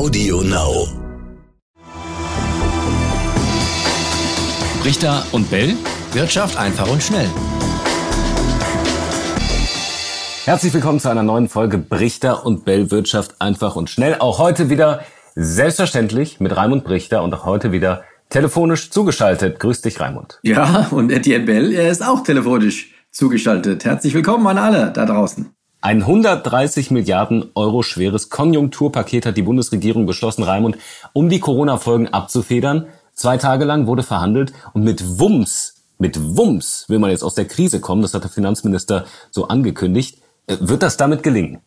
Audio 0.00 0.40
Now. 0.40 0.88
Richter 4.82 5.26
und 5.32 5.50
Bell. 5.50 5.74
Wirtschaft 6.14 6.56
einfach 6.56 6.90
und 6.90 7.02
schnell. 7.02 7.28
Herzlich 10.46 10.72
willkommen 10.72 11.00
zu 11.00 11.10
einer 11.10 11.22
neuen 11.22 11.50
Folge 11.50 11.76
Brichter 11.76 12.46
und 12.46 12.64
Bell 12.64 12.90
Wirtschaft 12.90 13.42
einfach 13.42 13.76
und 13.76 13.90
schnell. 13.90 14.16
Auch 14.20 14.38
heute 14.38 14.70
wieder 14.70 15.02
selbstverständlich 15.34 16.40
mit 16.40 16.56
Raimund 16.56 16.84
Brichter 16.84 17.22
und 17.22 17.34
auch 17.34 17.44
heute 17.44 17.70
wieder 17.70 18.02
telefonisch 18.30 18.90
zugeschaltet. 18.90 19.60
Grüß 19.60 19.82
dich, 19.82 20.00
Raimund. 20.00 20.40
Ja, 20.42 20.88
und 20.92 21.12
Etienne 21.12 21.44
Bell, 21.44 21.74
er 21.74 21.90
ist 21.90 22.02
auch 22.02 22.22
telefonisch 22.22 22.94
zugeschaltet. 23.10 23.84
Herzlich 23.84 24.14
willkommen 24.14 24.46
an 24.46 24.56
alle 24.56 24.92
da 24.92 25.04
draußen. 25.04 25.54
Ein 25.82 26.02
130 26.02 26.90
Milliarden 26.90 27.50
Euro 27.54 27.82
schweres 27.82 28.28
Konjunkturpaket 28.28 29.24
hat 29.24 29.36
die 29.36 29.42
Bundesregierung 29.42 30.04
beschlossen, 30.04 30.42
Raimund, 30.42 30.76
um 31.14 31.30
die 31.30 31.40
Corona-Folgen 31.40 32.08
abzufedern. 32.08 32.86
Zwei 33.14 33.38
Tage 33.38 33.64
lang 33.64 33.86
wurde 33.86 34.02
verhandelt 34.02 34.52
und 34.74 34.84
mit 34.84 35.18
Wumms, 35.18 35.80
mit 36.00 36.18
Wumms 36.36 36.86
will 36.88 36.98
man 36.98 37.10
jetzt 37.10 37.22
aus 37.22 37.34
der 37.34 37.46
Krise 37.46 37.80
kommen. 37.80 38.02
Das 38.02 38.14
hat 38.14 38.24
der 38.24 38.30
Finanzminister 38.30 39.04
so 39.30 39.48
angekündigt. 39.48 40.18
Äh, 40.46 40.56
wird 40.60 40.82
das 40.82 40.96
damit 40.96 41.22
gelingen? 41.22 41.60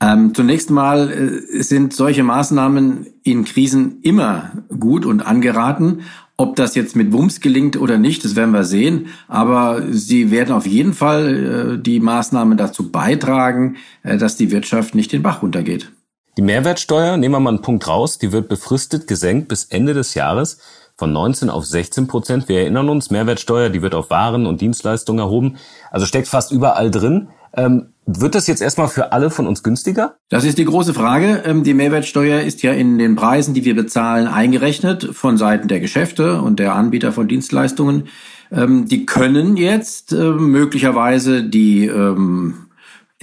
Ähm, 0.00 0.34
zunächst 0.34 0.70
mal 0.70 1.10
äh, 1.10 1.62
sind 1.62 1.94
solche 1.94 2.22
Maßnahmen 2.22 3.06
in 3.22 3.44
Krisen 3.44 4.00
immer 4.02 4.52
gut 4.78 5.06
und 5.06 5.22
angeraten. 5.22 6.02
Ob 6.36 6.56
das 6.56 6.74
jetzt 6.74 6.96
mit 6.96 7.12
Wumms 7.12 7.40
gelingt 7.40 7.76
oder 7.76 7.96
nicht, 7.96 8.24
das 8.24 8.34
werden 8.34 8.50
wir 8.50 8.64
sehen. 8.64 9.06
Aber 9.28 9.82
sie 9.90 10.32
werden 10.32 10.52
auf 10.52 10.66
jeden 10.66 10.92
Fall 10.92 11.76
äh, 11.76 11.82
die 11.82 12.00
Maßnahmen 12.00 12.58
dazu 12.58 12.90
beitragen, 12.90 13.76
äh, 14.02 14.18
dass 14.18 14.36
die 14.36 14.50
Wirtschaft 14.50 14.94
nicht 14.94 15.12
den 15.12 15.22
Bach 15.22 15.42
runtergeht. 15.42 15.92
Die 16.36 16.42
Mehrwertsteuer, 16.42 17.16
nehmen 17.16 17.36
wir 17.36 17.40
mal 17.40 17.50
einen 17.50 17.62
Punkt 17.62 17.86
raus, 17.86 18.18
die 18.18 18.32
wird 18.32 18.48
befristet 18.48 19.06
gesenkt 19.06 19.46
bis 19.46 19.66
Ende 19.66 19.94
des 19.94 20.14
Jahres 20.14 20.58
von 20.96 21.12
19 21.12 21.50
auf 21.50 21.64
16 21.64 22.08
Prozent. 22.08 22.48
Wir 22.48 22.60
erinnern 22.60 22.88
uns, 22.88 23.10
Mehrwertsteuer, 23.10 23.68
die 23.68 23.82
wird 23.82 23.94
auf 23.94 24.10
Waren 24.10 24.46
und 24.46 24.60
Dienstleistungen 24.60 25.20
erhoben. 25.20 25.56
Also 25.92 26.06
steckt 26.06 26.26
fast 26.26 26.50
überall 26.50 26.90
drin. 26.90 27.28
Ähm, 27.56 27.86
wird 28.06 28.34
das 28.34 28.46
jetzt 28.46 28.60
erstmal 28.60 28.88
für 28.88 29.12
alle 29.12 29.30
von 29.30 29.46
uns 29.46 29.62
günstiger? 29.62 30.16
Das 30.28 30.44
ist 30.44 30.58
die 30.58 30.64
große 30.64 30.92
Frage. 30.92 31.42
Ähm, 31.46 31.64
die 31.64 31.74
Mehrwertsteuer 31.74 32.40
ist 32.40 32.62
ja 32.62 32.72
in 32.72 32.98
den 32.98 33.16
Preisen, 33.16 33.54
die 33.54 33.64
wir 33.64 33.74
bezahlen, 33.74 34.26
eingerechnet 34.26 35.10
von 35.12 35.38
Seiten 35.38 35.68
der 35.68 35.80
Geschäfte 35.80 36.42
und 36.42 36.58
der 36.58 36.74
Anbieter 36.74 37.12
von 37.12 37.28
Dienstleistungen. 37.28 38.08
Ähm, 38.52 38.86
die 38.86 39.06
können 39.06 39.56
jetzt 39.56 40.12
äh, 40.12 40.30
möglicherweise 40.30 41.42
die 41.42 41.90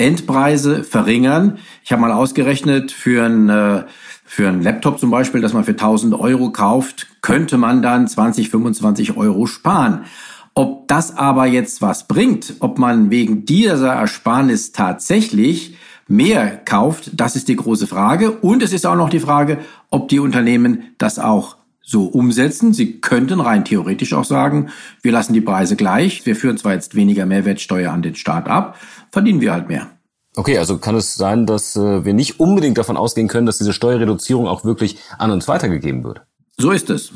Endpreise 0.02 0.84
verringern. 0.84 1.60
Ich 1.84 1.92
habe 1.92 2.02
mal 2.02 2.12
ausgerechnet, 2.12 2.92
für 2.92 3.24
ein, 3.24 3.50
äh, 3.50 3.84
für 4.26 4.48
ein 4.48 4.62
Laptop 4.62 5.00
zum 5.00 5.12
Beispiel, 5.12 5.42
das 5.42 5.54
man 5.54 5.64
für 5.64 5.72
1000 5.72 6.16
Euro 6.16 6.52
kauft, 6.52 7.08
könnte 7.22 7.58
man 7.58 7.82
dann 7.82 8.08
20, 8.08 8.50
25 8.50 9.16
Euro 9.18 9.46
sparen. 9.46 10.06
Ob 10.54 10.88
das 10.88 11.16
aber 11.18 11.46
jetzt 11.46 11.82
was 11.82 12.08
bringt, 12.08 12.56
ob 12.60 12.78
man 12.78 13.10
wegen 13.10 13.46
dieser 13.46 13.94
Ersparnis 13.94 14.72
tatsächlich 14.72 15.76
mehr 16.08 16.58
kauft, 16.66 17.12
das 17.14 17.36
ist 17.36 17.48
die 17.48 17.56
große 17.56 17.88
Frage. 17.88 18.32
Und 18.32 18.62
es 18.62 18.74
ist 18.74 18.86
auch 18.86 18.96
noch 18.96 19.10
die 19.10 19.22
Frage, 19.22 19.60
ob 19.90 20.10
die 20.10 20.20
Unternehmen 20.20 20.94
das 20.98 21.20
auch 21.20 21.56
so 21.82 22.06
umsetzen. 22.06 22.74
Sie 22.74 23.00
könnten 23.00 23.40
rein 23.40 23.66
theoretisch 23.66 24.14
auch 24.14 24.26
sagen, 24.26 24.70
wir 25.02 25.12
lassen 25.12 25.34
die 25.34 25.42
Preise 25.42 25.76
gleich, 25.76 26.26
wir 26.26 26.36
führen 26.36 26.58
zwar 26.58 26.74
jetzt 26.74 26.96
weniger 26.96 27.26
Mehrwertsteuer 27.26 27.92
an 27.92 28.02
den 28.02 28.16
Staat 28.16 28.48
ab, 28.48 28.78
verdienen 29.12 29.42
wir 29.42 29.54
halt 29.54 29.68
mehr. 29.68 29.88
Okay, 30.36 30.58
also 30.58 30.78
kann 30.78 30.96
es 30.96 31.16
sein, 31.16 31.46
dass 31.46 31.76
äh, 31.76 32.06
wir 32.06 32.14
nicht 32.14 32.40
unbedingt 32.40 32.78
davon 32.78 32.96
ausgehen 32.96 33.28
können, 33.28 33.46
dass 33.46 33.58
diese 33.58 33.74
Steuerreduzierung 33.74 34.48
auch 34.48 34.64
wirklich 34.64 34.98
an 35.18 35.32
uns 35.32 35.48
weitergegeben 35.50 36.06
wird? 36.06 36.22
So 36.58 36.72
ist 36.72 36.90
es. 36.90 37.12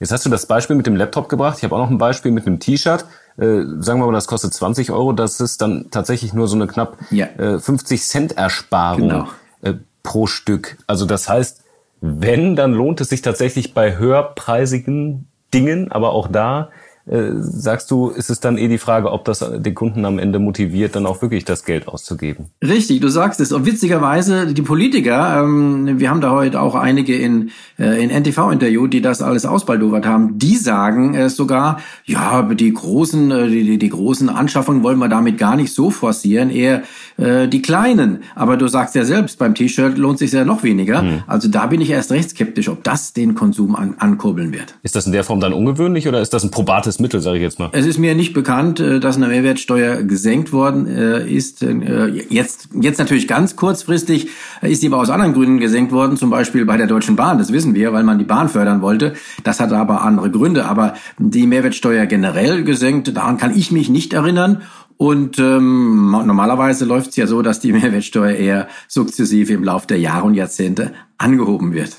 Jetzt 0.00 0.12
hast 0.12 0.24
du 0.24 0.30
das 0.30 0.46
Beispiel 0.46 0.76
mit 0.76 0.86
dem 0.86 0.96
Laptop 0.96 1.28
gebracht. 1.28 1.58
Ich 1.58 1.64
habe 1.64 1.76
auch 1.76 1.80
noch 1.80 1.90
ein 1.90 1.98
Beispiel 1.98 2.32
mit 2.32 2.46
einem 2.46 2.58
T-Shirt. 2.58 3.04
Äh, 3.36 3.62
sagen 3.78 4.00
wir 4.00 4.06
mal, 4.06 4.12
das 4.12 4.26
kostet 4.26 4.54
20 4.54 4.90
Euro. 4.90 5.12
Das 5.12 5.40
ist 5.40 5.60
dann 5.60 5.90
tatsächlich 5.90 6.32
nur 6.32 6.48
so 6.48 6.56
eine 6.56 6.66
knapp 6.66 6.96
ja. 7.10 7.26
äh, 7.36 7.58
50 7.58 8.02
Cent 8.02 8.36
Ersparung 8.38 9.08
genau. 9.08 9.28
äh, 9.60 9.74
pro 10.02 10.26
Stück. 10.26 10.78
Also 10.86 11.04
das 11.04 11.28
heißt, 11.28 11.62
wenn, 12.00 12.56
dann 12.56 12.72
lohnt 12.72 13.00
es 13.02 13.10
sich 13.10 13.20
tatsächlich 13.20 13.74
bei 13.74 13.98
höherpreisigen 13.98 15.28
Dingen, 15.52 15.92
aber 15.92 16.12
auch 16.12 16.28
da 16.28 16.70
sagst 17.10 17.90
du, 17.90 18.08
ist 18.08 18.30
es 18.30 18.38
dann 18.38 18.56
eh 18.56 18.68
die 18.68 18.78
Frage, 18.78 19.10
ob 19.10 19.24
das 19.24 19.40
den 19.40 19.74
Kunden 19.74 20.04
am 20.04 20.20
Ende 20.20 20.38
motiviert, 20.38 20.94
dann 20.94 21.06
auch 21.06 21.22
wirklich 21.22 21.44
das 21.44 21.64
Geld 21.64 21.88
auszugeben? 21.88 22.46
Richtig, 22.62 23.00
du 23.00 23.08
sagst 23.08 23.40
es. 23.40 23.50
Und 23.50 23.66
witzigerweise, 23.66 24.52
die 24.54 24.62
Politiker, 24.62 25.42
ähm, 25.42 25.98
wir 25.98 26.08
haben 26.08 26.20
da 26.20 26.30
heute 26.30 26.60
auch 26.60 26.76
einige 26.76 27.16
in, 27.16 27.50
äh, 27.78 28.00
in 28.02 28.10
NTV-Interview, 28.10 28.86
die 28.86 29.00
das 29.00 29.22
alles 29.22 29.44
ausbaldowert 29.44 30.06
haben, 30.06 30.38
die 30.38 30.54
sagen 30.54 31.14
äh, 31.14 31.28
sogar, 31.28 31.80
ja, 32.04 32.42
die 32.42 32.72
großen, 32.72 33.30
äh, 33.32 33.48
die, 33.48 33.78
die 33.78 33.88
großen 33.88 34.28
Anschaffungen 34.28 34.84
wollen 34.84 34.98
wir 34.98 35.08
damit 35.08 35.36
gar 35.36 35.56
nicht 35.56 35.74
so 35.74 35.90
forcieren, 35.90 36.50
eher 36.50 36.82
äh, 37.16 37.48
die 37.48 37.60
kleinen. 37.60 38.22
Aber 38.36 38.56
du 38.56 38.68
sagst 38.68 38.94
ja 38.94 39.04
selbst, 39.04 39.38
beim 39.38 39.56
T-Shirt 39.56 39.98
lohnt 39.98 40.18
sich 40.18 40.30
ja 40.30 40.44
noch 40.44 40.62
weniger. 40.62 41.02
Hm. 41.02 41.22
Also 41.26 41.48
da 41.48 41.66
bin 41.66 41.80
ich 41.80 41.90
erst 41.90 42.12
recht 42.12 42.30
skeptisch, 42.30 42.68
ob 42.68 42.84
das 42.84 43.14
den 43.14 43.34
Konsum 43.34 43.74
an, 43.74 43.96
ankurbeln 43.98 44.52
wird. 44.52 44.76
Ist 44.84 44.94
das 44.94 45.06
in 45.06 45.12
der 45.12 45.24
Form 45.24 45.40
dann 45.40 45.52
ungewöhnlich 45.52 46.06
oder 46.06 46.20
ist 46.20 46.32
das 46.32 46.44
ein 46.44 46.52
probates 46.52 46.99
Mittel, 47.00 47.20
sage 47.20 47.38
ich 47.38 47.42
jetzt 47.42 47.58
mal. 47.58 47.70
Es 47.72 47.86
ist 47.86 47.98
mir 47.98 48.14
nicht 48.14 48.32
bekannt, 48.32 48.80
äh, 48.80 49.00
dass 49.00 49.16
eine 49.16 49.28
Mehrwertsteuer 49.28 50.02
gesenkt 50.02 50.52
worden 50.52 50.86
äh, 50.86 51.28
ist. 51.28 51.62
Äh, 51.62 52.06
jetzt, 52.28 52.68
jetzt 52.80 52.98
natürlich 52.98 53.26
ganz 53.26 53.56
kurzfristig 53.56 54.28
ist 54.62 54.82
die 54.82 54.86
aber 54.88 54.98
aus 54.98 55.10
anderen 55.10 55.32
Gründen 55.32 55.58
gesenkt 55.58 55.92
worden, 55.92 56.16
zum 56.16 56.30
Beispiel 56.30 56.64
bei 56.64 56.76
der 56.76 56.86
Deutschen 56.86 57.16
Bahn. 57.16 57.38
Das 57.38 57.52
wissen 57.52 57.74
wir, 57.74 57.92
weil 57.92 58.04
man 58.04 58.18
die 58.18 58.24
Bahn 58.24 58.48
fördern 58.48 58.82
wollte. 58.82 59.14
Das 59.44 59.60
hat 59.60 59.72
aber 59.72 60.02
andere 60.02 60.30
Gründe. 60.30 60.66
Aber 60.66 60.94
die 61.18 61.46
Mehrwertsteuer 61.46 62.06
generell 62.06 62.64
gesenkt, 62.64 63.16
daran 63.16 63.38
kann 63.38 63.56
ich 63.56 63.72
mich 63.72 63.88
nicht 63.88 64.12
erinnern. 64.12 64.62
Und 64.96 65.38
ähm, 65.38 66.10
normalerweise 66.10 66.84
läuft 66.84 67.10
es 67.10 67.16
ja 67.16 67.26
so, 67.26 67.40
dass 67.40 67.58
die 67.58 67.72
Mehrwertsteuer 67.72 68.32
eher 68.32 68.68
sukzessive 68.86 69.54
im 69.54 69.64
Laufe 69.64 69.86
der 69.86 69.98
Jahre 69.98 70.26
und 70.26 70.34
Jahrzehnte 70.34 70.92
angehoben 71.16 71.72
wird. 71.72 71.96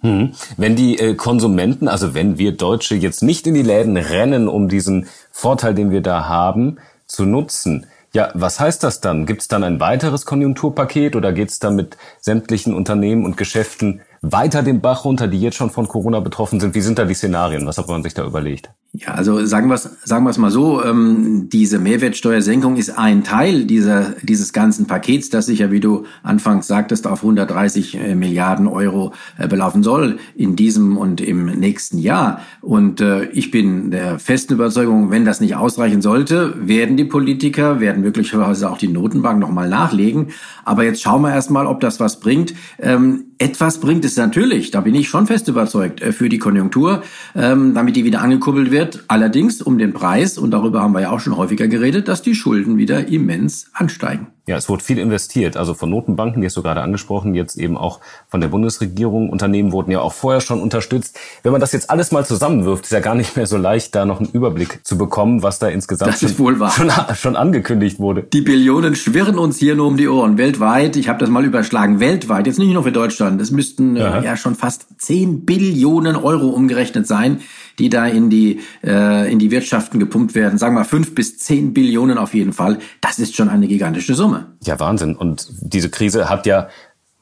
Hm. 0.00 0.32
Wenn 0.56 0.76
die 0.76 0.98
äh, 0.98 1.14
Konsumenten, 1.14 1.88
also 1.88 2.14
wenn 2.14 2.38
wir 2.38 2.56
Deutsche 2.56 2.94
jetzt 2.94 3.22
nicht 3.22 3.46
in 3.46 3.54
die 3.54 3.62
Läden 3.62 3.96
rennen, 3.96 4.48
um 4.48 4.68
diesen 4.68 5.06
Vorteil, 5.30 5.74
den 5.74 5.90
wir 5.90 6.00
da 6.00 6.26
haben, 6.26 6.78
zu 7.06 7.24
nutzen, 7.24 7.86
ja, 8.12 8.30
was 8.34 8.58
heißt 8.58 8.82
das 8.82 9.00
dann? 9.00 9.24
Gibt 9.24 9.42
es 9.42 9.48
dann 9.48 9.62
ein 9.62 9.78
weiteres 9.78 10.26
Konjunkturpaket 10.26 11.14
oder 11.14 11.32
geht 11.32 11.50
es 11.50 11.60
dann 11.60 11.76
mit 11.76 11.96
sämtlichen 12.20 12.74
Unternehmen 12.74 13.24
und 13.24 13.36
Geschäften 13.36 14.00
weiter 14.20 14.64
den 14.64 14.80
Bach 14.80 15.04
runter, 15.04 15.28
die 15.28 15.40
jetzt 15.40 15.56
schon 15.56 15.70
von 15.70 15.86
Corona 15.86 16.18
betroffen 16.18 16.58
sind? 16.58 16.74
Wie 16.74 16.80
sind 16.80 16.98
da 16.98 17.04
die 17.04 17.14
Szenarien? 17.14 17.66
Was 17.66 17.78
hat 17.78 17.86
man 17.86 18.02
sich 18.02 18.14
da 18.14 18.24
überlegt? 18.24 18.70
Ja, 18.92 19.14
also 19.14 19.46
sagen 19.46 19.68
wir 19.68 19.76
es 19.76 19.88
sagen 20.04 20.24
wir's 20.24 20.36
mal 20.36 20.50
so, 20.50 20.82
ähm, 20.82 21.48
diese 21.48 21.78
Mehrwertsteuersenkung 21.78 22.74
ist 22.74 22.98
ein 22.98 23.22
Teil 23.22 23.64
dieser, 23.64 24.16
dieses 24.22 24.52
ganzen 24.52 24.88
Pakets, 24.88 25.30
das 25.30 25.46
sich 25.46 25.60
ja, 25.60 25.70
wie 25.70 25.78
du 25.78 26.06
anfangs 26.24 26.66
sagtest, 26.66 27.06
auf 27.06 27.20
130 27.20 27.94
äh, 27.94 28.14
Milliarden 28.16 28.66
Euro 28.66 29.12
äh, 29.38 29.46
belaufen 29.46 29.84
soll 29.84 30.18
in 30.34 30.56
diesem 30.56 30.96
und 30.96 31.20
im 31.20 31.46
nächsten 31.46 31.98
Jahr. 31.98 32.40
Und 32.62 33.00
äh, 33.00 33.26
ich 33.26 33.52
bin 33.52 33.92
der 33.92 34.18
festen 34.18 34.54
Überzeugung, 34.54 35.12
wenn 35.12 35.24
das 35.24 35.40
nicht 35.40 35.54
ausreichen 35.54 36.02
sollte, 36.02 36.54
werden 36.58 36.96
die 36.96 37.04
Politiker, 37.04 37.78
werden 37.78 38.02
möglicherweise 38.02 38.68
auch 38.68 38.78
die 38.78 38.88
Notenbank 38.88 39.38
nochmal 39.38 39.68
nachlegen. 39.68 40.30
Aber 40.64 40.82
jetzt 40.82 41.00
schauen 41.00 41.22
wir 41.22 41.32
erstmal, 41.32 41.66
ob 41.66 41.78
das 41.78 42.00
was 42.00 42.18
bringt. 42.18 42.54
Ähm, 42.80 43.26
etwas 43.40 43.80
bringt 43.80 44.04
es 44.04 44.18
natürlich, 44.18 44.70
da 44.70 44.82
bin 44.82 44.94
ich 44.94 45.08
schon 45.08 45.26
fest 45.26 45.48
überzeugt, 45.48 46.02
äh, 46.02 46.12
für 46.12 46.28
die 46.28 46.38
Konjunktur, 46.38 47.02
ähm, 47.34 47.72
damit 47.72 47.96
die 47.96 48.04
wieder 48.04 48.20
angekurbelt 48.20 48.70
wird. 48.70 48.79
Allerdings 49.08 49.62
um 49.62 49.78
den 49.78 49.92
Preis, 49.92 50.38
und 50.38 50.50
darüber 50.50 50.80
haben 50.80 50.92
wir 50.92 51.00
ja 51.02 51.10
auch 51.10 51.20
schon 51.20 51.36
häufiger 51.36 51.68
geredet, 51.68 52.08
dass 52.08 52.22
die 52.22 52.34
Schulden 52.34 52.78
wieder 52.78 53.08
immens 53.08 53.70
ansteigen. 53.72 54.28
Ja, 54.46 54.56
es 54.56 54.68
wurde 54.68 54.82
viel 54.82 54.98
investiert, 54.98 55.56
also 55.56 55.74
von 55.74 55.90
Notenbanken, 55.90 56.40
die 56.40 56.46
hast 56.46 56.56
du 56.56 56.62
gerade 56.62 56.80
angesprochen, 56.80 57.34
jetzt 57.34 57.56
eben 57.56 57.76
auch 57.76 58.00
von 58.28 58.40
der 58.40 58.48
Bundesregierung. 58.48 59.30
Unternehmen 59.30 59.72
wurden 59.72 59.90
ja 59.90 60.00
auch 60.00 60.12
vorher 60.12 60.40
schon 60.40 60.60
unterstützt. 60.60 61.18
Wenn 61.42 61.52
man 61.52 61.60
das 61.60 61.72
jetzt 61.72 61.90
alles 61.90 62.10
mal 62.10 62.24
zusammenwirft, 62.24 62.84
ist 62.84 62.92
ja 62.92 63.00
gar 63.00 63.14
nicht 63.14 63.36
mehr 63.36 63.46
so 63.46 63.56
leicht, 63.56 63.94
da 63.94 64.04
noch 64.04 64.18
einen 64.18 64.30
Überblick 64.30 64.80
zu 64.84 64.98
bekommen, 64.98 65.42
was 65.42 65.58
da 65.58 65.68
insgesamt 65.68 66.18
schon, 66.18 66.56
schon, 66.70 66.90
schon, 67.14 67.36
angekündigt 67.36 67.98
wurde. 67.98 68.22
Die 68.22 68.40
Billionen 68.40 68.94
schwirren 68.94 69.38
uns 69.38 69.58
hier 69.58 69.74
nur 69.74 69.86
um 69.86 69.96
die 69.96 70.08
Ohren. 70.08 70.38
Weltweit, 70.38 70.96
ich 70.96 71.08
habe 71.08 71.18
das 71.18 71.28
mal 71.28 71.44
überschlagen, 71.44 72.00
weltweit, 72.00 72.46
jetzt 72.46 72.58
nicht 72.58 72.72
nur 72.72 72.82
für 72.82 72.92
Deutschland, 72.92 73.40
es 73.40 73.50
müssten 73.50 73.96
äh, 73.96 74.24
ja 74.24 74.36
schon 74.36 74.54
fast 74.54 74.86
10 74.98 75.44
Billionen 75.44 76.16
Euro 76.16 76.48
umgerechnet 76.48 77.06
sein, 77.06 77.40
die 77.80 77.88
da 77.88 78.06
in 78.06 78.30
die, 78.30 78.60
äh, 78.84 79.30
in 79.32 79.38
die 79.38 79.50
Wirtschaften 79.50 79.98
gepumpt 79.98 80.34
werden. 80.34 80.58
Sagen 80.58 80.74
wir 80.76 80.84
fünf 80.84 81.14
bis 81.14 81.38
zehn 81.38 81.72
Billionen 81.72 82.18
auf 82.18 82.34
jeden 82.34 82.52
Fall. 82.52 82.78
Das 83.00 83.18
ist 83.18 83.34
schon 83.34 83.48
eine 83.48 83.66
gigantische 83.66 84.14
Summe. 84.14 84.29
Ja, 84.62 84.78
Wahnsinn. 84.80 85.16
Und 85.16 85.46
diese 85.60 85.90
Krise 85.90 86.28
hat 86.28 86.46
ja 86.46 86.68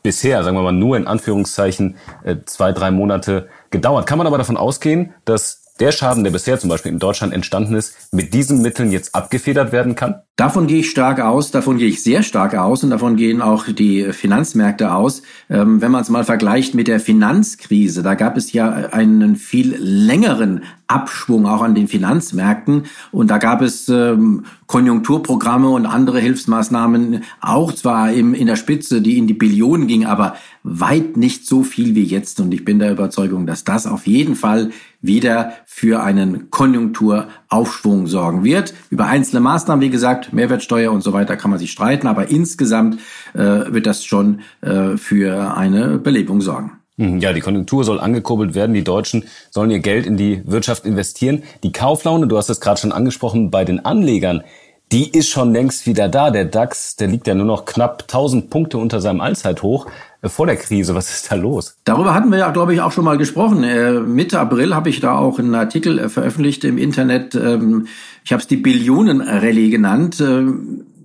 bisher, 0.02 0.42
sagen 0.44 0.56
wir 0.56 0.62
mal, 0.62 0.72
nur 0.72 0.96
in 0.96 1.06
Anführungszeichen 1.06 1.96
äh, 2.24 2.36
zwei, 2.46 2.72
drei 2.72 2.90
Monate 2.90 3.48
gedauert. 3.70 4.06
Kann 4.06 4.18
man 4.18 4.26
aber 4.26 4.38
davon 4.38 4.56
ausgehen, 4.56 5.14
dass 5.24 5.67
der 5.80 5.92
Schaden, 5.92 6.24
der 6.24 6.30
bisher 6.30 6.58
zum 6.58 6.70
Beispiel 6.70 6.92
in 6.92 6.98
Deutschland 6.98 7.32
entstanden 7.32 7.74
ist, 7.74 8.12
mit 8.12 8.34
diesen 8.34 8.62
Mitteln 8.62 8.90
jetzt 8.90 9.14
abgefedert 9.14 9.72
werden 9.72 9.94
kann? 9.94 10.22
Davon 10.36 10.68
gehe 10.68 10.78
ich 10.78 10.90
stark 10.90 11.20
aus, 11.20 11.50
davon 11.50 11.78
gehe 11.78 11.88
ich 11.88 12.02
sehr 12.02 12.22
stark 12.22 12.54
aus 12.54 12.84
und 12.84 12.90
davon 12.90 13.16
gehen 13.16 13.42
auch 13.42 13.66
die 13.66 14.12
Finanzmärkte 14.12 14.94
aus. 14.94 15.22
Ähm, 15.50 15.80
wenn 15.80 15.90
man 15.90 16.02
es 16.02 16.10
mal 16.10 16.24
vergleicht 16.24 16.74
mit 16.74 16.86
der 16.86 17.00
Finanzkrise, 17.00 18.04
da 18.04 18.14
gab 18.14 18.36
es 18.36 18.52
ja 18.52 18.70
einen 18.70 19.34
viel 19.34 19.74
längeren 19.76 20.62
Abschwung 20.86 21.46
auch 21.46 21.60
an 21.60 21.74
den 21.74 21.86
Finanzmärkten 21.86 22.84
und 23.12 23.30
da 23.30 23.38
gab 23.38 23.62
es 23.62 23.88
ähm, 23.88 24.46
Konjunkturprogramme 24.66 25.68
und 25.68 25.86
andere 25.86 26.18
Hilfsmaßnahmen, 26.18 27.24
auch 27.40 27.72
zwar 27.72 28.12
im, 28.12 28.32
in 28.32 28.46
der 28.46 28.56
Spitze, 28.56 29.02
die 29.02 29.18
in 29.18 29.26
die 29.26 29.34
Billionen 29.34 29.86
ging, 29.86 30.06
aber 30.06 30.36
weit 30.62 31.16
nicht 31.16 31.46
so 31.46 31.62
viel 31.62 31.94
wie 31.94 32.04
jetzt 32.04 32.40
und 32.40 32.52
ich 32.54 32.64
bin 32.64 32.78
der 32.78 32.92
Überzeugung, 32.92 33.46
dass 33.46 33.64
das 33.64 33.86
auf 33.86 34.06
jeden 34.06 34.34
Fall 34.34 34.70
wieder 35.00 35.52
für 35.70 36.02
einen 36.02 36.50
Konjunkturaufschwung 36.50 38.06
sorgen 38.06 38.42
wird. 38.42 38.72
Über 38.88 39.04
einzelne 39.04 39.40
Maßnahmen, 39.40 39.84
wie 39.84 39.90
gesagt, 39.90 40.32
Mehrwertsteuer 40.32 40.90
und 40.90 41.02
so 41.02 41.12
weiter 41.12 41.36
kann 41.36 41.50
man 41.50 41.60
sich 41.60 41.70
streiten, 41.70 42.06
aber 42.06 42.30
insgesamt 42.30 42.98
äh, 43.34 43.38
wird 43.38 43.86
das 43.86 44.02
schon 44.02 44.40
äh, 44.62 44.96
für 44.96 45.56
eine 45.56 45.98
Belebung 45.98 46.40
sorgen. 46.40 46.72
Mhm, 46.96 47.18
ja, 47.18 47.34
die 47.34 47.42
Konjunktur 47.42 47.84
soll 47.84 48.00
angekurbelt 48.00 48.54
werden. 48.54 48.72
Die 48.72 48.82
Deutschen 48.82 49.24
sollen 49.50 49.70
ihr 49.70 49.80
Geld 49.80 50.06
in 50.06 50.16
die 50.16 50.42
Wirtschaft 50.46 50.86
investieren. 50.86 51.42
Die 51.62 51.70
Kauflaune, 51.70 52.26
du 52.28 52.38
hast 52.38 52.48
es 52.48 52.60
gerade 52.60 52.80
schon 52.80 52.90
angesprochen, 52.90 53.50
bei 53.50 53.66
den 53.66 53.84
Anlegern, 53.84 54.42
die 54.90 55.10
ist 55.10 55.28
schon 55.28 55.52
längst 55.52 55.86
wieder 55.86 56.08
da. 56.08 56.30
Der 56.30 56.46
DAX, 56.46 56.96
der 56.96 57.08
liegt 57.08 57.26
ja 57.26 57.34
nur 57.34 57.44
noch 57.44 57.66
knapp 57.66 58.04
1000 58.04 58.48
Punkte 58.48 58.78
unter 58.78 59.02
seinem 59.02 59.20
Allzeithoch 59.20 59.86
vor 60.24 60.46
der 60.46 60.56
Krise. 60.56 60.94
Was 60.94 61.10
ist 61.10 61.30
da 61.30 61.36
los? 61.36 61.76
Darüber 61.84 62.14
hatten 62.14 62.30
wir 62.30 62.38
ja, 62.38 62.50
glaube 62.50 62.74
ich, 62.74 62.80
auch 62.80 62.92
schon 62.92 63.04
mal 63.04 63.18
gesprochen. 63.18 63.62
Äh, 63.62 64.00
Mitte 64.00 64.40
April 64.40 64.74
habe 64.74 64.90
ich 64.90 65.00
da 65.00 65.16
auch 65.16 65.38
einen 65.38 65.54
Artikel 65.54 65.98
äh, 65.98 66.08
veröffentlicht 66.08 66.64
im 66.64 66.78
Internet. 66.78 67.34
Ähm, 67.34 67.86
ich 68.24 68.32
habe 68.32 68.40
es 68.40 68.48
die 68.48 68.56
Billionen-Rallye 68.56 69.70
genannt. 69.70 70.22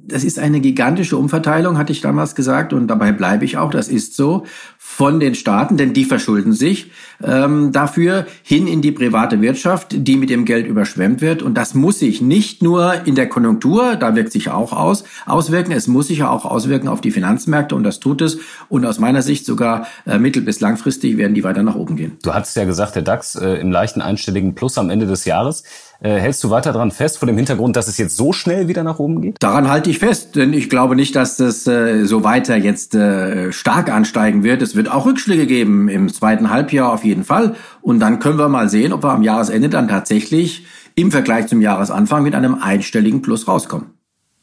Das 0.05 0.23
ist 0.25 0.37
eine 0.37 0.59
gigantische 0.59 1.17
Umverteilung, 1.17 1.77
hatte 1.77 1.93
ich 1.93 2.01
damals 2.01 2.35
gesagt, 2.35 2.73
und 2.73 2.87
dabei 2.87 3.13
bleibe 3.13 3.45
ich 3.45 3.57
auch, 3.57 3.71
das 3.71 3.87
ist 3.87 4.15
so, 4.15 4.43
von 4.77 5.19
den 5.19 5.33
Staaten, 5.33 5.77
denn 5.77 5.93
die 5.93 6.03
verschulden 6.03 6.51
sich 6.51 6.91
ähm, 7.23 7.71
dafür 7.71 8.27
hin 8.43 8.67
in 8.67 8.81
die 8.81 8.91
private 8.91 9.41
Wirtschaft, 9.41 9.87
die 9.91 10.17
mit 10.17 10.29
dem 10.29 10.43
Geld 10.43 10.67
überschwemmt 10.67 11.21
wird. 11.21 11.41
Und 11.41 11.55
das 11.55 11.73
muss 11.73 11.99
sich 11.99 12.21
nicht 12.21 12.61
nur 12.61 13.05
in 13.05 13.15
der 13.15 13.27
Konjunktur, 13.29 13.95
da 13.95 14.13
wirkt 14.15 14.33
sich 14.33 14.49
auch 14.49 14.73
aus, 14.73 15.05
auswirken, 15.25 15.71
es 15.71 15.87
muss 15.87 16.07
sich 16.07 16.19
ja 16.19 16.29
auch 16.29 16.45
auswirken 16.45 16.89
auf 16.89 17.01
die 17.01 17.11
Finanzmärkte 17.11 17.75
und 17.75 17.83
das 17.83 18.01
tut 18.01 18.21
es. 18.21 18.39
Und 18.67 18.85
aus 18.85 18.99
meiner 18.99 19.21
Sicht 19.21 19.45
sogar 19.45 19.87
äh, 20.05 20.19
mittel- 20.19 20.43
bis 20.43 20.59
langfristig 20.59 21.17
werden 21.17 21.33
die 21.33 21.45
weiter 21.45 21.63
nach 21.63 21.75
oben 21.75 21.95
gehen. 21.95 22.17
Du 22.21 22.33
hattest 22.33 22.55
ja 22.57 22.65
gesagt, 22.65 22.95
der 22.95 23.03
DAX 23.03 23.35
äh, 23.35 23.55
im 23.55 23.71
leichten 23.71 24.01
einstelligen 24.01 24.53
Plus 24.53 24.77
am 24.77 24.89
Ende 24.89 25.07
des 25.07 25.23
Jahres. 25.23 25.63
Äh, 26.01 26.19
hältst 26.19 26.43
du 26.43 26.49
weiter 26.49 26.73
daran 26.73 26.91
fest, 26.91 27.17
vor 27.17 27.27
dem 27.27 27.37
Hintergrund, 27.37 27.77
dass 27.77 27.87
es 27.87 27.97
jetzt 27.97 28.17
so 28.17 28.33
schnell 28.33 28.67
wieder 28.67 28.83
nach 28.83 28.99
oben 28.99 29.21
geht? 29.21 29.37
Daran 29.39 29.69
halte 29.69 29.89
ich 29.89 29.92
fest, 29.99 30.35
denn 30.35 30.53
ich 30.53 30.69
glaube 30.69 30.95
nicht, 30.95 31.15
dass 31.15 31.37
das 31.37 31.67
äh, 31.67 32.05
so 32.05 32.23
weiter 32.23 32.55
jetzt 32.55 32.95
äh, 32.95 33.51
stark 33.51 33.91
ansteigen 33.91 34.43
wird. 34.43 34.61
Es 34.61 34.75
wird 34.75 34.89
auch 34.89 35.05
Rückschläge 35.05 35.47
geben 35.47 35.89
im 35.89 36.11
zweiten 36.11 36.49
Halbjahr 36.49 36.91
auf 36.91 37.03
jeden 37.03 37.23
Fall. 37.23 37.55
Und 37.81 37.99
dann 37.99 38.19
können 38.19 38.37
wir 38.37 38.49
mal 38.49 38.69
sehen, 38.69 38.93
ob 38.93 39.03
wir 39.03 39.11
am 39.11 39.23
Jahresende 39.23 39.69
dann 39.69 39.87
tatsächlich 39.87 40.65
im 40.95 41.11
Vergleich 41.11 41.47
zum 41.47 41.61
Jahresanfang 41.61 42.23
mit 42.23 42.35
einem 42.35 42.55
einstelligen 42.55 43.21
Plus 43.21 43.47
rauskommen. 43.47 43.87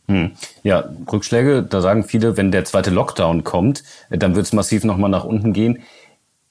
Hm. 0.09 0.33
Ja, 0.65 0.91
Rückschläge, 1.11 1.63
da 1.63 1.81
sagen 1.81 2.03
viele, 2.03 2.37
wenn 2.37 2.51
der 2.51 2.65
zweite 2.65 2.91
Lockdown 2.91 3.45
kommt, 3.45 3.85
äh, 4.11 4.19
dann 4.19 4.35
wird 4.35 4.47
es 4.47 4.53
massiv 4.53 4.85
nochmal 4.85 5.11
nach 5.11 5.25
unten 5.25 5.53
gehen. 5.53 5.79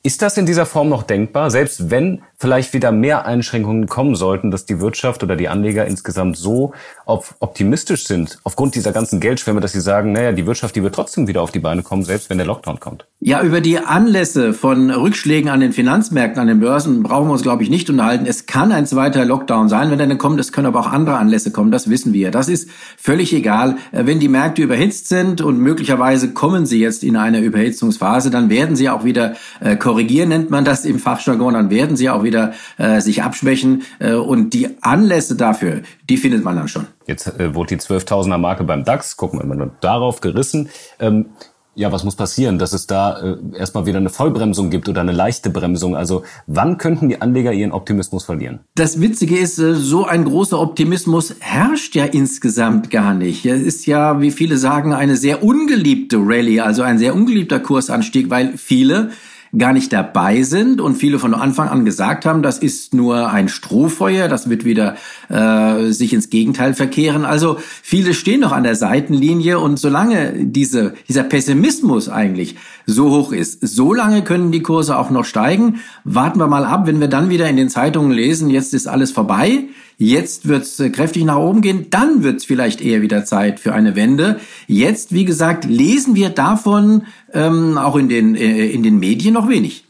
Ist 0.02 0.22
das 0.22 0.38
in 0.38 0.46
dieser 0.46 0.66
Form 0.66 0.88
noch 0.88 1.04
denkbar, 1.04 1.52
selbst 1.52 1.92
wenn 1.92 2.22
vielleicht 2.38 2.74
wieder 2.74 2.94
mehr 2.94 3.26
Einschränkungen 3.26 3.88
kommen 3.88 4.16
sollten, 4.16 4.50
dass 4.50 4.66
die 4.66 4.80
Wirtschaft 4.80 5.24
oder 5.24 5.36
die 5.36 5.50
Anleger 5.50 5.86
insgesamt 5.86 6.38
so 6.38 6.72
optimistisch 7.06 8.08
sind, 8.08 8.40
aufgrund 8.46 8.76
dieser 8.76 8.94
ganzen 8.94 9.20
Geldschwemme, 9.20 9.60
dass 9.60 9.74
sie 9.74 9.82
sagen, 9.82 10.14
naja, 10.14 10.32
die 10.32 10.46
Wirtschaft, 10.46 10.78
die 10.78 10.84
wird 10.84 10.96
trotzdem 10.96 11.28
wieder 11.28 11.42
auf 11.42 11.52
die 11.52 11.60
Beine 11.60 11.84
kommen, 11.84 12.04
selbst 12.04 12.30
wenn 12.30 12.38
der 12.38 12.48
Lockdown 12.48 12.80
kommt? 12.80 13.08
Ja, 13.20 13.42
über 13.42 13.60
die 13.60 13.78
Anlässe 13.78 14.54
von 14.54 14.90
Rückschlägen 14.90 15.50
an 15.50 15.60
den 15.60 15.74
Finanzmärkten, 15.74 16.40
an 16.40 16.48
den 16.48 16.62
Börsen 16.62 17.04
brauchen 17.04 17.28
wir 17.28 17.34
uns, 17.34 17.42
glaube 17.42 17.64
ich, 17.64 17.70
nicht 17.70 17.90
unterhalten. 17.90 18.26
Es 18.26 18.46
kann 18.46 18.72
ein 18.72 18.86
zweiter 18.86 19.26
Lockdown 19.26 19.68
sein, 19.68 19.92
wenn 19.92 20.00
er 20.00 20.08
dann 20.08 20.18
kommt. 20.18 20.40
Es 20.40 20.54
können 20.54 20.68
aber 20.68 20.80
auch 20.80 20.94
andere 20.94 21.18
Anlässe 21.18 21.52
kommen, 21.52 21.72
das 21.72 21.90
wissen 21.90 22.14
wir. 22.14 22.32
Das 22.32 22.48
ist 22.48 22.70
völlig 22.96 23.34
egal. 23.34 23.76
Äh, 23.92 24.06
wenn 24.06 24.22
die 24.22 24.30
Märkte 24.30 24.62
überhitzt 24.62 25.10
sind 25.10 25.42
und 25.42 25.60
möglicherweise 25.60 26.32
kommen 26.32 26.66
sie 26.66 26.80
jetzt 26.80 27.04
in 27.04 27.18
eine 27.18 27.42
Überhitzungsphase, 27.42 28.30
dann 28.30 28.50
werden 28.50 28.78
sie 28.78 28.88
auch 28.88 29.04
wieder 29.04 29.34
äh, 29.60 29.76
korrigieren, 29.90 30.30
nennt 30.30 30.52
man 30.52 30.66
das 30.66 30.86
im 30.86 31.00
Fachjargon, 31.00 31.56
dann 31.56 31.72
werden 31.72 31.98
sie 31.98 32.12
auch 32.12 32.22
wieder 32.22 32.54
äh, 32.78 33.02
sich 33.02 33.24
abschwächen. 33.24 33.82
Äh, 33.98 34.14
und 34.14 34.54
die 34.54 34.70
Anlässe 34.82 35.36
dafür, 35.36 35.82
die 36.08 36.18
findet 36.18 36.44
man 36.44 36.56
dann 36.56 36.68
schon. 36.68 36.86
Jetzt 37.08 37.26
äh, 37.40 37.56
wurde 37.56 37.76
die 37.76 37.82
12.000er 37.82 38.38
Marke 38.38 38.64
beim 38.64 38.84
DAX, 38.84 39.18
gucken 39.18 39.40
wir 39.40 39.48
mal 39.48 39.72
darauf 39.82 40.22
gerissen. 40.22 40.70
Ähm, 41.00 41.26
ja, 41.74 41.92
was 41.92 42.04
muss 42.04 42.16
passieren, 42.16 42.60
dass 42.60 42.74
es 42.74 42.86
da 42.86 43.20
äh, 43.20 43.38
erstmal 43.58 43.88
wieder 43.88 43.98
eine 43.98 44.10
Vollbremsung 44.10 44.70
gibt 44.70 44.90
oder 44.90 45.02
eine 45.02 45.12
leichte 45.12 45.50
Bremsung? 45.50 45.96
Also 45.96 46.22
wann 46.46 46.78
könnten 46.78 47.10
die 47.10 47.20
Anleger 47.20 47.52
ihren 47.52 47.72
Optimismus 47.72 48.26
verlieren? 48.26 48.60
Das 48.76 49.02
Witzige 49.02 49.40
ist, 49.40 49.58
äh, 49.58 49.74
so 49.74 50.06
ein 50.06 50.26
großer 50.26 50.60
Optimismus 50.60 51.34
herrscht 51.40 51.96
ja 51.96 52.06
insgesamt 52.06 52.92
gar 52.92 53.16
nicht. 53.16 53.44
Es 53.48 53.62
ist 53.62 53.88
ja, 53.88 54.22
wie 54.22 54.30
viele 54.30 54.58
sagen, 54.58 54.94
eine 54.94 55.16
sehr 55.16 55.44
ungeliebte 55.44 56.18
Rallye, 56.18 56.60
also 56.60 56.84
ein 56.84 57.00
sehr 57.00 57.16
ungeliebter 57.16 57.60
Kursanstieg, 57.60 58.30
weil 58.30 58.56
viele 58.56 59.10
gar 59.58 59.74
nicht 59.74 59.92
dabei 59.92 60.44
sind 60.44 60.80
und 60.80 60.96
viele 60.96 61.20
von 61.20 61.34
Anfang 61.34 61.70
an 61.70 61.86
gesagt 61.86 62.26
haben, 62.26 62.44
das 62.44 62.60
ist 62.60 62.94
nur 62.94 63.32
ein 63.32 63.50
Strohfeuer, 63.50 64.28
das 64.28 64.50
wird 64.50 64.66
wieder 64.66 64.96
äh, 65.30 65.92
sich 65.92 66.14
ins 66.14 66.30
Gegenteil 66.30 66.74
verkehren. 66.74 67.26
Also 67.26 67.58
viele 67.82 68.14
stehen 68.14 68.42
noch 68.42 68.52
an 68.52 68.64
der 68.64 68.76
Seitenlinie 68.76 69.60
und 69.60 69.80
solange 69.80 70.34
diese, 70.36 70.94
dieser 71.08 71.24
Pessimismus 71.24 72.10
eigentlich 72.10 72.56
so 72.86 73.10
hoch 73.10 73.32
ist, 73.32 73.60
solange 73.62 74.24
können 74.24 74.52
die 74.52 74.62
Kurse 74.62 74.98
auch 74.98 75.10
noch 75.10 75.26
steigen. 75.26 75.80
Warten 76.04 76.40
wir 76.40 76.48
mal 76.48 76.66
ab, 76.66 76.86
wenn 76.86 77.00
wir 77.00 77.08
dann 77.08 77.30
wieder 77.30 77.50
in 77.50 77.58
den 77.58 77.70
Zeitungen 77.70 78.12
lesen, 78.12 78.50
jetzt 78.50 78.74
ist 78.74 78.88
alles 78.88 79.12
vorbei 79.12 79.66
Jetzt 80.02 80.48
wird 80.48 80.64
es 80.64 80.80
äh, 80.80 80.90
kräftig 80.92 81.26
nach 81.26 81.36
oben 81.36 81.60
gehen, 81.60 81.88
dann 81.90 82.24
wird 82.24 82.38
es 82.38 82.46
vielleicht 82.46 82.80
eher 82.80 83.02
wieder 83.02 83.26
Zeit 83.26 83.60
für 83.60 83.74
eine 83.74 83.98
Wende. 83.98 84.40
Jetzt, 84.66 85.14
wie 85.14 85.26
gesagt, 85.26 85.66
lesen 85.66 86.16
wir 86.16 86.30
davon 86.30 87.04
ähm, 87.34 87.78
auch 87.78 87.98
in 87.98 88.08
den, 88.08 88.34
äh, 88.36 88.68
in 88.68 88.82
den 88.82 88.98
Medien 88.98 89.34
noch 89.34 89.50
wenig. 89.50 89.84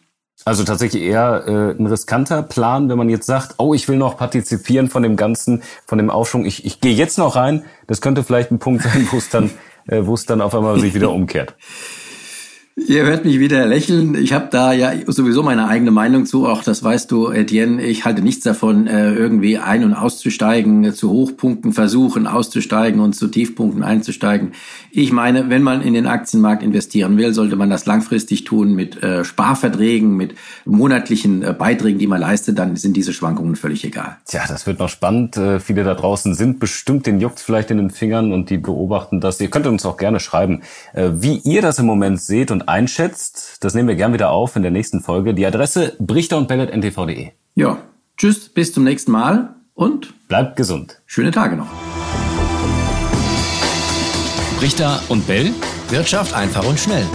Also 0.46 0.64
tatsächlich 0.64 1.04
eher 1.04 1.44
äh, 1.46 1.80
ein 1.80 1.86
riskanter 1.86 2.42
Plan, 2.42 2.90
wenn 2.90 2.98
man 2.98 3.08
jetzt 3.08 3.28
sagt, 3.28 3.56
oh, 3.60 3.76
ich 3.76 3.88
will 3.88 3.98
noch 3.98 4.18
partizipieren 4.18 4.90
von 4.90 5.04
dem 5.04 5.16
Ganzen, 5.16 5.62
von 5.86 6.00
dem 6.00 6.10
Aufschwung. 6.10 6.44
Ich, 6.44 6.66
ich 6.66 6.82
gehe 6.82 6.96
jetzt 6.96 7.20
noch 7.20 7.36
rein. 7.36 7.66
Das 7.86 8.02
könnte 8.02 8.24
vielleicht 8.24 8.50
ein 8.50 8.58
Punkt 8.58 8.82
sein, 8.82 9.08
wo 9.12 9.18
es 9.18 9.30
dann, 9.30 9.52
äh, 9.88 10.02
wo 10.06 10.16
es 10.16 10.26
dann 10.26 10.42
auf 10.42 10.56
einmal 10.56 10.80
sich 10.80 10.96
wieder 10.96 11.12
umkehrt. 11.14 11.54
Ihr 12.88 13.04
hört 13.04 13.26
mich 13.26 13.40
wieder 13.40 13.66
lächeln. 13.66 14.16
Ich 14.16 14.32
habe 14.34 14.48
da 14.52 14.74
ja 14.74 14.94
sowieso 15.08 15.44
meine 15.44 15.68
eigene 15.68 15.92
Meinung 15.92 16.26
zu. 16.26 16.48
Auch 16.48 16.64
das 16.64 16.84
weißt 16.84 17.12
du, 17.12 17.30
Etienne. 17.30 17.82
Ich 17.84 18.06
halte 18.06 18.22
nichts 18.22 18.44
davon, 18.44 18.88
äh, 18.88 19.14
irgendwie 19.14 19.58
ein- 19.58 19.84
und 19.84 19.94
auszusteigen, 19.94 20.94
zu 20.94 21.10
Hochpunkten 21.10 21.74
versuchen 21.74 22.28
auszusteigen 22.28 23.02
und 23.02 23.14
zu 23.14 23.28
Tiefpunkten 23.28 23.84
einzusteigen. 23.84 24.54
Ich 24.92 25.12
meine, 25.12 25.50
wenn 25.50 25.62
man 25.62 25.82
in 25.82 25.94
den 25.94 26.08
Aktienmarkt 26.08 26.64
investieren 26.64 27.18
will, 27.18 27.34
sollte 27.34 27.56
man 27.56 27.70
das 27.70 27.86
langfristig 27.86 28.44
tun 28.44 28.76
mit 28.76 29.02
äh, 29.04 29.26
Sparverträgen, 29.26 30.16
mit 30.16 30.36
monatlichen 30.66 31.44
äh, 31.44 31.54
Beiträgen, 31.54 32.00
die 32.00 32.08
man 32.08 32.22
leistet. 32.22 32.58
Dann 32.58 32.76
sind 32.76 32.96
diese 32.96 33.14
Schwankungen 33.14 33.56
völlig 33.56 33.84
egal. 33.84 34.18
Tja, 34.26 34.44
das 34.48 34.68
wird 34.68 34.80
noch 34.80 34.90
spannend. 34.90 35.40
Viele 35.60 35.84
da 35.84 35.96
draußen 35.96 36.34
sind 36.34 36.60
bestimmt, 36.60 37.06
den 37.06 37.20
juckt 37.20 37.40
vielleicht 37.40 37.72
in 37.72 37.78
den 37.78 37.90
Fingern 37.90 38.32
und 38.32 38.50
die 38.50 38.58
beobachten 38.58 39.20
das. 39.20 39.40
Ihr 39.42 39.50
könnt 39.50 39.68
uns 39.68 39.86
auch 39.86 39.98
gerne 39.98 40.20
schreiben, 40.20 40.62
wie 40.94 41.38
ihr 41.44 41.62
das 41.62 41.80
im 41.80 41.86
Moment 41.86 42.22
seht 42.22 42.52
und 42.52 42.69
einschätzt. 42.70 43.64
Das 43.64 43.74
nehmen 43.74 43.90
wir 43.90 43.96
gern 43.96 44.14
wieder 44.14 44.32
auf 44.32 44.56
in 44.56 44.62
der 44.62 44.72
nächsten 44.72 45.02
Folge. 45.02 45.34
Die 45.34 45.46
Adresse 45.46 45.96
brichter 46.00 46.38
und 46.38 46.50
ntv.de. 46.50 47.32
Ja, 47.56 47.80
tschüss, 48.18 48.50
bis 48.50 48.72
zum 48.74 48.84
nächsten 48.84 49.12
Mal 49.12 49.56
und 49.74 50.28
bleibt 50.28 50.56
gesund. 50.56 51.02
Schöne 51.06 51.32
Tage 51.32 51.58
noch. 51.58 51.68
Brichter 54.60 55.02
und 55.10 55.26
Bell. 55.26 55.52
Wirtschaft 55.90 56.34
einfach 56.34 56.68
und 56.68 56.80
schnell. 56.80 57.06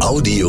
Audio. 0.00 0.45